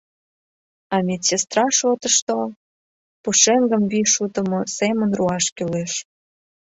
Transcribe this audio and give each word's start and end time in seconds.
А 0.95 0.97
медсестра 1.05 1.65
шотышто... 1.77 2.37
пушеҥгым 3.21 3.83
вий 3.91 4.07
шутымо 4.13 4.59
семын 4.77 5.09
руаш 5.17 5.45
кӱлеш. 5.55 5.93